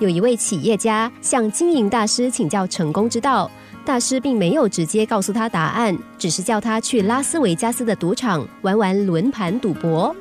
[0.00, 3.50] 有一位企业家向经营大师请教成功之道，
[3.84, 10.14] 大师并没有直接告诉他答案，只是叫他去拉斯维加斯的赌场玩玩轮盘赌博。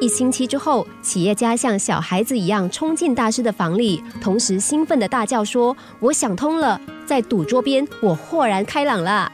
[0.00, 9.32] 一星期之后，企业家像小孩子一样冲进大师的房里，同时兴奋的大叫说：“我想通了，在赌桌边，我豁然开朗了。”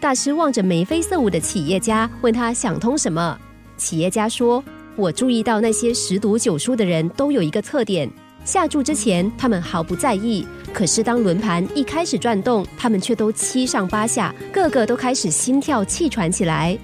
[0.00, 3.36] 大师望着眉飞色舞的企业家，问他想通什么？
[3.76, 4.62] 企业家说
[4.96, 8.08] ：“我注意到那些十赌九输的人都有一个特点，
[8.46, 16.78] 下注之前他们毫不在意，可是当轮盘一开始转动，他们却都七上八下，个个都开始心跳气喘起来。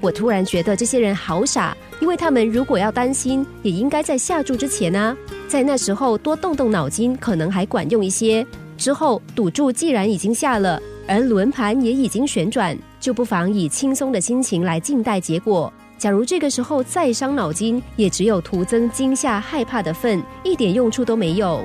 [0.00, 5.14] 我突然觉得这些人好傻。”因为他们如果要担心，也应该在下注之前啊，
[5.46, 8.46] 在那时候多动动脑筋，可能还管用一些。
[8.78, 15.70] 之后赌注既然已经下了，而轮盘也已经旋转，就不妨以轻松的心情来静待结果。
[16.00, 21.62] 假如这个时候再伤脑筋，也只有徒增惊吓、害怕的份，一点用处都没有。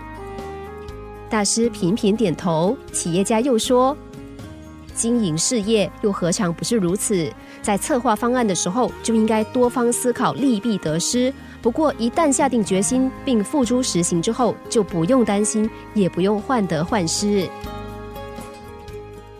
[1.30, 3.96] 大师频频点头，企业家又说
[4.94, 7.32] ：“经营事业又何尝不是如此？”
[7.64, 11.34] 在策划方案的时候，就应该多方思考利弊得失。
[11.62, 17.48] 不过，一旦下定决心并付诸实行之后，就不用担心，也不用患得患失。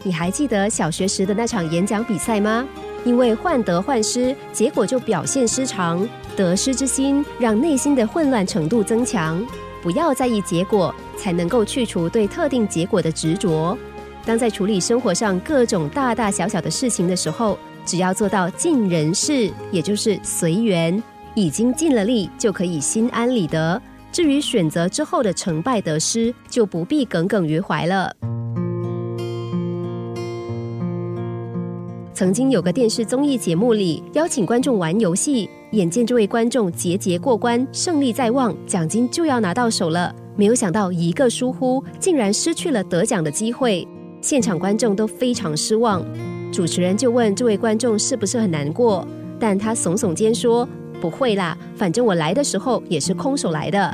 [0.04, 2.66] 你还记得小学时的那场演讲比赛吗？
[3.06, 6.06] 因为患得患失，结果就表现失常。
[6.36, 9.42] 得失之心让内心的混乱程度增强。
[9.82, 13.78] 不要在意结果，才能够去除对特定结果的执着。
[14.26, 21.02] 当在处理生活上各种大大小小的事情的时候，只要做到尽人事，也就是随缘，
[21.36, 23.80] 已经尽了力，就可以心安理得。
[24.12, 28.12] 至于选择之后的成败得失，就不必耿耿于怀了。
[32.16, 43.86] 曾经有个电视综艺节目里邀请观众玩游戏，眼见这位观众节节过关，胜利在望，奖金就要拿到手了，没有想到一个疏忽，竟然失去了得奖的机会，
[44.22, 46.02] 现场观众都非常失望。
[46.54, 49.06] 主持人就问这位观众是不是很难过，
[49.38, 50.66] 但他耸耸肩说
[51.02, 53.94] ：“不会啦，反正我来的时候也是空手来的。”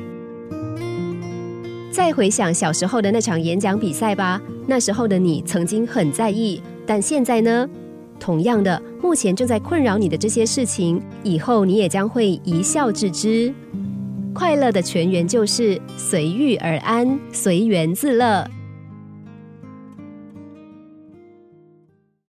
[1.92, 7.68] 再回想小时候的那场演讲比赛吧，那时候的你曾经很在意，但现在呢？
[8.22, 13.52] 同样的，目前正在困扰你的这些事情，以后你也将会一笑置之。
[14.34, 18.48] 快乐的泉源就是随遇而安，随缘自乐。